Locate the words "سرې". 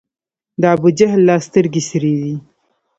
1.89-2.13